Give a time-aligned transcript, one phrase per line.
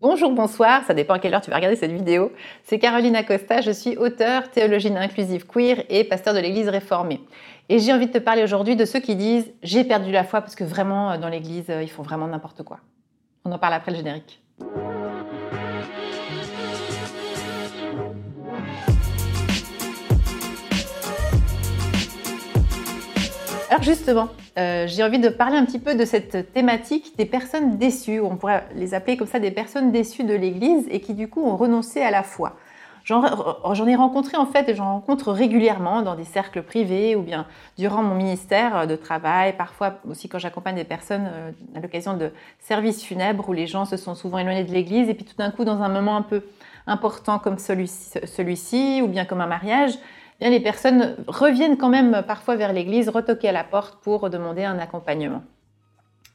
[0.00, 2.32] Bonjour, bonsoir, ça dépend à quelle heure tu vas regarder cette vidéo.
[2.64, 7.20] C'est Caroline Acosta, je suis auteure, théologienne inclusive queer et pasteur de l'Église réformée.
[7.68, 10.40] Et j'ai envie de te parler aujourd'hui de ceux qui disent j'ai perdu la foi
[10.40, 12.80] parce que vraiment dans l'Église ils font vraiment n'importe quoi.
[13.44, 14.43] On en parle après le générique.
[23.74, 27.76] Alors justement, euh, j'ai envie de parler un petit peu de cette thématique des personnes
[27.76, 31.26] déçues, on pourrait les appeler comme ça des personnes déçues de l'Église et qui du
[31.26, 32.54] coup ont renoncé à la foi.
[33.02, 37.48] J'en ai rencontré en fait et j'en rencontre régulièrement dans des cercles privés ou bien
[37.76, 42.30] durant mon ministère de travail, parfois aussi quand j'accompagne des personnes euh, à l'occasion de
[42.60, 45.50] services funèbres où les gens se sont souvent éloignés de l'Église et puis tout d'un
[45.50, 46.44] coup dans un moment un peu
[46.86, 49.98] important comme celui-ci ou bien comme un mariage,
[50.40, 54.64] bien les personnes reviennent quand même parfois vers l'église, retoquer à la porte pour demander
[54.64, 55.42] un accompagnement.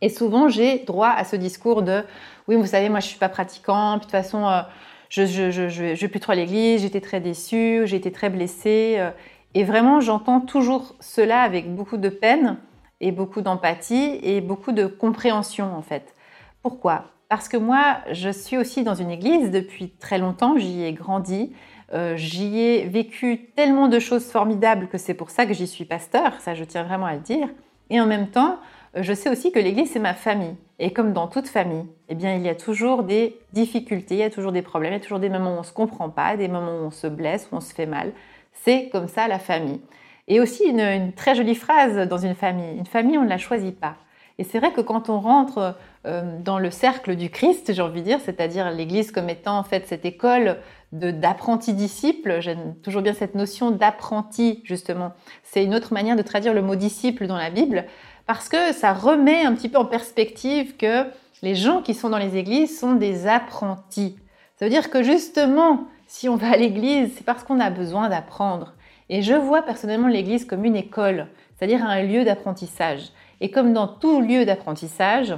[0.00, 2.04] Et souvent, j'ai droit à ce discours de
[2.46, 4.62] oui, vous savez, moi je suis pas pratiquant, puis de toute façon, euh,
[5.10, 8.96] je, je, vais plus trop à l'église, j'étais très déçue, été très blessée.
[8.98, 9.10] Euh.
[9.54, 12.56] et vraiment, j'entends toujours cela avec beaucoup de peine
[13.00, 16.14] et beaucoup d'empathie et beaucoup de compréhension en fait.
[16.62, 17.04] Pourquoi?
[17.28, 21.52] Parce que moi, je suis aussi dans une église depuis très longtemps, j'y ai grandi.
[21.94, 25.86] Euh, j'y ai vécu tellement de choses formidables que c'est pour ça que j'y suis
[25.86, 27.48] pasteur, ça je tiens vraiment à le dire.
[27.90, 28.58] Et en même temps,
[28.96, 30.54] euh, je sais aussi que l'Église, c'est ma famille.
[30.78, 34.22] Et comme dans toute famille, eh bien, il y a toujours des difficultés, il y
[34.22, 36.10] a toujours des problèmes, il y a toujours des moments où on ne se comprend
[36.10, 38.12] pas, des moments où on se blesse, où on se fait mal.
[38.52, 39.80] C'est comme ça la famille.
[40.28, 42.76] Et aussi une, très jolie phrase dans une famille.
[42.76, 43.96] Une famille, on ne la choisit pas.
[44.36, 48.06] Et c'est vrai que quand on rentre dans le cercle du Christ, j'ai envie de
[48.06, 50.58] dire, c'est-à-dire l'Église comme étant en fait cette école
[50.92, 55.12] d'apprenti disciple, j'aime toujours bien cette notion d'apprenti justement.
[55.42, 57.84] C'est une autre manière de traduire le mot disciple dans la Bible
[58.26, 61.06] parce que ça remet un petit peu en perspective que
[61.42, 64.16] les gens qui sont dans les églises sont des apprentis.
[64.56, 68.08] Ça veut dire que justement, si on va à l'église, c'est parce qu'on a besoin
[68.08, 68.74] d'apprendre.
[69.08, 73.12] Et je vois personnellement l'église comme une école, c'est-à-dire un lieu d'apprentissage.
[73.40, 75.34] Et comme dans tout lieu d'apprentissage,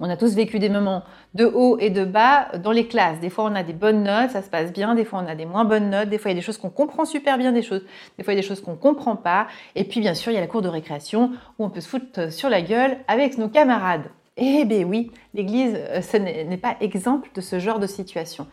[0.00, 3.20] on a tous vécu des moments de haut et de bas dans les classes.
[3.20, 4.94] Des fois, on a des bonnes notes, ça se passe bien.
[4.94, 6.08] Des fois, on a des moins bonnes notes.
[6.08, 7.84] Des fois, il y a des choses qu'on comprend super bien, des choses.
[8.18, 9.46] Des fois, il y a des choses qu'on comprend pas.
[9.74, 11.88] Et puis, bien sûr, il y a la cour de récréation où on peut se
[11.88, 14.10] foutre sur la gueule avec nos camarades.
[14.36, 18.48] Eh bien oui, l'Église euh, ce n'est pas exemple de ce genre de situation.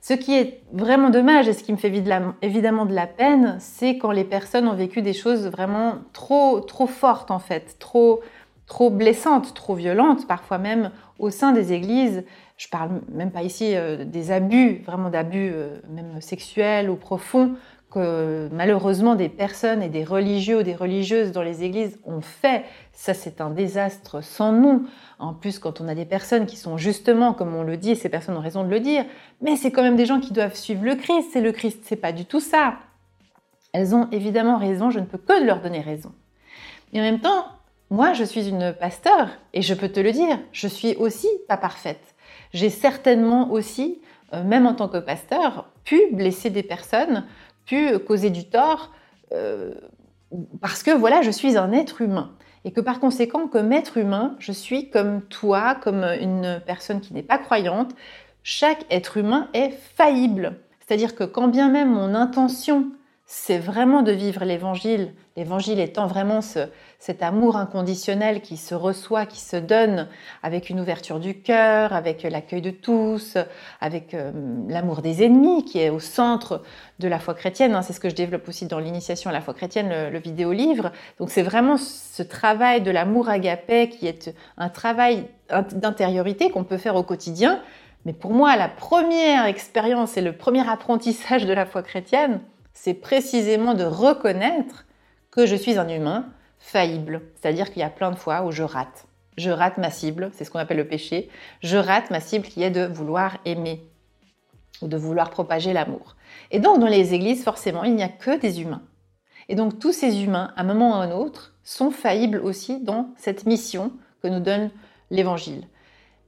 [0.00, 1.92] Ce qui est vraiment dommage et ce qui me fait
[2.40, 6.86] évidemment de la peine, c'est quand les personnes ont vécu des choses vraiment trop, trop
[6.86, 8.20] fortes en fait, trop,
[8.68, 12.24] trop blessantes, trop violentes, parfois même au sein des églises.
[12.56, 17.54] Je parle même pas ici euh, des abus, vraiment d'abus euh, même sexuels ou profonds
[17.90, 22.64] que malheureusement des personnes et des religieux ou des religieuses dans les églises ont fait.
[22.92, 24.82] Ça, c'est un désastre sans nom.
[25.18, 28.10] En plus, quand on a des personnes qui sont justement, comme on le dit, ces
[28.10, 29.06] personnes ont raison de le dire,
[29.40, 31.30] mais c'est quand même des gens qui doivent suivre le Christ.
[31.32, 32.74] C'est le Christ, c'est pas du tout ça.
[33.72, 36.12] Elles ont évidemment raison, je ne peux que leur donner raison.
[36.92, 37.46] Et en même temps,
[37.90, 41.56] moi, je suis une pasteur et je peux te le dire, je suis aussi pas
[41.56, 42.14] parfaite.
[42.52, 44.00] J'ai certainement aussi,
[44.34, 47.24] euh, même en tant que pasteur, pu blesser des personnes,
[47.64, 48.92] pu causer du tort,
[49.32, 49.74] euh,
[50.60, 52.32] parce que voilà, je suis un être humain.
[52.64, 57.14] Et que par conséquent, comme être humain, je suis comme toi, comme une personne qui
[57.14, 57.94] n'est pas croyante.
[58.42, 60.56] Chaque être humain est faillible.
[60.80, 62.90] C'est-à-dire que quand bien même mon intention
[63.30, 69.38] c'est vraiment de vivre l'évangile, l'évangile étant vraiment cet amour inconditionnel qui se reçoit, qui
[69.38, 70.08] se donne
[70.42, 73.36] avec une ouverture du cœur, avec l'accueil de tous,
[73.82, 74.32] avec euh,
[74.68, 76.62] l'amour des ennemis qui est au centre
[77.00, 77.74] de la foi chrétienne.
[77.74, 77.82] Hein.
[77.82, 80.90] c'est ce que je développe aussi dans l'initiation à la foi chrétienne, le, le vidéo-livre.
[81.18, 85.26] Donc c'est vraiment ce travail de l'amour agapé qui est un travail
[85.74, 87.60] d'intériorité qu'on peut faire au quotidien.
[88.06, 92.40] Mais pour moi, la première expérience et le premier apprentissage de la foi chrétienne,
[92.80, 94.86] c'est précisément de reconnaître
[95.32, 96.26] que je suis un humain
[96.60, 97.22] faillible.
[97.34, 99.06] C'est-à-dire qu'il y a plein de fois où je rate.
[99.36, 101.28] Je rate ma cible, c'est ce qu'on appelle le péché.
[101.60, 103.82] Je rate ma cible qui est de vouloir aimer
[104.80, 106.14] ou de vouloir propager l'amour.
[106.52, 108.82] Et donc dans les églises, forcément, il n'y a que des humains.
[109.48, 112.80] Et donc tous ces humains, à un moment ou à un autre, sont faillibles aussi
[112.80, 113.90] dans cette mission
[114.22, 114.70] que nous donne
[115.10, 115.66] l'Évangile.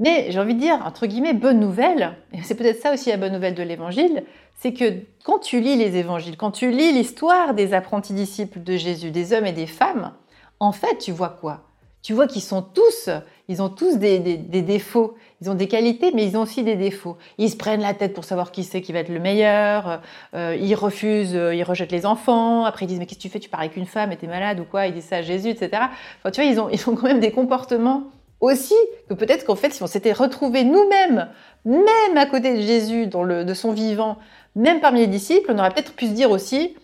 [0.00, 3.18] Mais j'ai envie de dire, entre guillemets, bonne nouvelle, et c'est peut-être ça aussi la
[3.18, 4.24] bonne nouvelle de l'Évangile,
[4.54, 4.94] c'est que
[5.24, 9.34] quand tu lis les évangiles, quand tu lis l'histoire des apprentis disciples de Jésus, des
[9.34, 10.12] hommes et des femmes,
[10.58, 11.66] en fait, tu vois quoi?
[12.02, 13.10] Tu vois qu'ils sont tous,
[13.48, 15.16] ils ont tous des, défauts.
[15.42, 17.18] Ils ont des qualités, mais ils ont aussi des défauts.
[17.36, 20.00] Ils se prennent la tête pour savoir qui c'est qui va être le meilleur.
[20.34, 22.64] Euh, ils refusent, euh, ils rejettent les enfants.
[22.64, 23.38] Après, ils disent mais qu'est-ce que tu fais?
[23.38, 24.86] Tu parles avec une femme et t'es malade ou quoi?
[24.86, 25.70] Ils disent ça à Jésus, etc.
[26.18, 28.04] Enfin, tu vois, ils ont, ils ont quand même des comportements
[28.40, 28.74] aussi
[29.08, 31.28] que peut-être qu'en fait, si on s'était retrouvés nous-mêmes,
[31.64, 34.18] même à côté de Jésus, dans le, de son vivant,
[34.56, 36.76] même parmi les disciples, on aurait peut-être pu se dire aussi,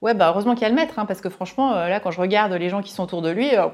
[0.00, 2.10] ouais, bah heureusement qu'il y a le maître, hein, parce que franchement, euh, là, quand
[2.10, 3.68] je regarde les gens qui sont autour de lui, euh,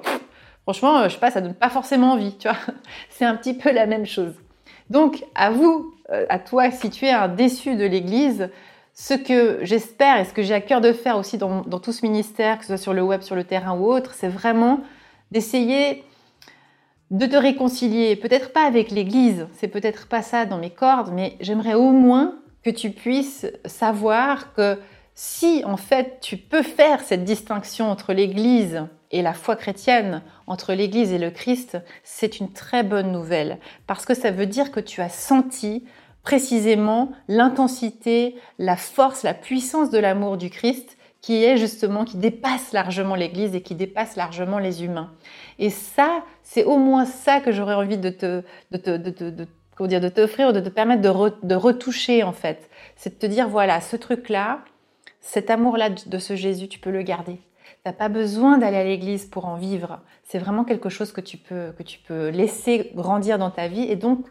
[0.62, 2.58] franchement, je sais pas, ça donne pas forcément envie, tu vois.
[3.10, 4.34] C'est un petit peu la même chose.
[4.90, 8.48] Donc, à vous, à toi, si tu es un déçu de l'Église,
[8.98, 12.04] ce que j'espère et ce que j'ai à cœur de faire aussi dans, tout ce
[12.04, 14.80] ministère, que ce soit sur le web, sur le terrain ou autre, c'est vraiment
[15.30, 16.04] d'essayer
[17.10, 21.36] de te réconcilier, peut-être pas avec l'Église, c'est peut-être pas ça dans mes cordes, mais
[21.40, 24.78] j'aimerais au moins que tu puisses savoir que
[25.14, 30.74] si en fait tu peux faire cette distinction entre l'Église et la foi chrétienne, entre
[30.74, 34.80] l'Église et le Christ, c'est une très bonne nouvelle, parce que ça veut dire que
[34.80, 35.84] tu as senti
[36.22, 40.97] précisément l'intensité, la force, la puissance de l'amour du Christ
[41.28, 45.12] qui est justement, qui dépasse largement l'Église et qui dépasse largement les humains.
[45.58, 49.46] Et ça, c'est au moins ça que j'aurais envie de te, de te, de, de,
[49.76, 52.70] comment dire, de t'offrir, de te permettre de, retoucher en fait.
[52.96, 54.60] C'est de te dire, voilà, ce truc-là,
[55.20, 57.34] cet amour-là de ce Jésus, tu peux le garder.
[57.34, 60.00] Tu n'as pas besoin d'aller à l'église pour en vivre.
[60.24, 63.82] C'est vraiment quelque chose que tu peux, que tu peux laisser grandir dans ta vie.
[63.82, 64.24] Et donc,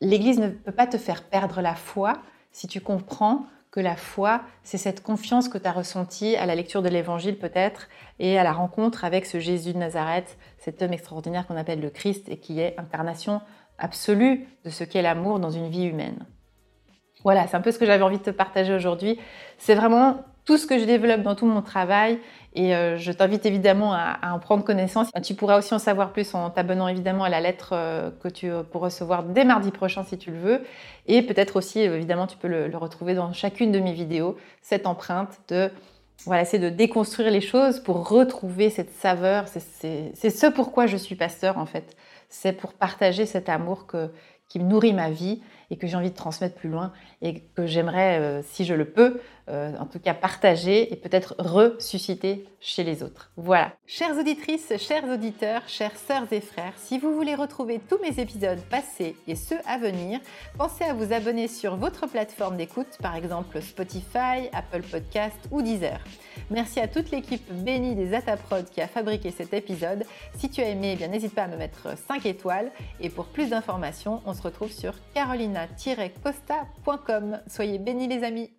[0.00, 2.14] l'Église ne peut pas te faire perdre la foi
[2.52, 6.54] si tu comprends que la foi, c'est cette confiance que tu as ressentie à la
[6.54, 7.88] lecture de l'Évangile peut-être
[8.18, 11.88] et à la rencontre avec ce Jésus de Nazareth, cet homme extraordinaire qu'on appelle le
[11.88, 13.40] Christ et qui est incarnation
[13.78, 16.26] absolue de ce qu'est l'amour dans une vie humaine.
[17.24, 19.18] Voilà, c'est un peu ce que j'avais envie de te partager aujourd'hui.
[19.56, 22.18] C'est vraiment tout ce que je développe dans tout mon travail
[22.54, 25.08] et euh, je t'invite évidemment à, en prendre connaissance.
[25.22, 28.50] Tu pourras aussi en savoir plus en t'abonnant évidemment à la lettre euh, que tu
[28.70, 30.62] peux recevoir dès mardi prochain si tu le veux.
[31.06, 34.86] Et peut-être aussi, euh, évidemment, tu peux le, retrouver dans chacune de mes vidéos, cette
[34.86, 35.70] empreinte de...
[36.24, 39.46] Voilà, c'est de déconstruire les choses pour retrouver cette saveur.
[39.48, 41.96] C'est ce pourquoi je suis pasteur en fait.
[42.28, 43.86] C'est pour partager cet amour
[44.48, 45.42] qui nourrit ma vie
[45.72, 46.92] et que j'ai envie de transmettre plus loin
[47.22, 51.34] et que j'aimerais, euh, si je le peux, euh, en tout cas partager et peut-être
[51.38, 53.32] ressusciter chez les autres.
[53.36, 53.72] Voilà.
[53.86, 58.60] Chères auditrices, chers auditeurs, chères sœurs et frères, si vous voulez retrouver tous mes épisodes
[58.70, 60.20] passés et ceux à venir,
[60.58, 66.00] pensez à vous abonner sur votre plateforme d'écoute, par exemple Spotify, Apple Podcast ou Deezer.
[66.50, 70.04] Merci à toute l'équipe bénie des Ataprod qui a fabriqué cet épisode.
[70.36, 72.70] Si tu as aimé, eh bien n'hésite pas à me mettre 5 étoiles
[73.00, 74.92] et pour plus d'informations, on se retrouve sur
[75.68, 77.40] carolina-costa.com.
[77.46, 78.50] Soyez bénis les amis